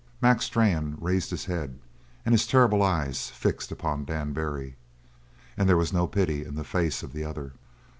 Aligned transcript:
Mac 0.19 0.41
Strann 0.41 0.97
raised 0.99 1.29
his 1.29 1.45
head, 1.45 1.77
and 2.25 2.33
his 2.33 2.47
terrible 2.47 2.81
eyes 2.81 3.29
fixed 3.29 3.71
upon 3.71 4.03
Dan 4.03 4.33
Barry. 4.33 4.75
And 5.55 5.69
there 5.69 5.77
was 5.77 5.93
no 5.93 6.07
pity 6.07 6.43
in 6.43 6.55
the 6.55 6.63
face 6.63 7.03
of 7.03 7.13
the 7.13 7.23
other. 7.23 7.53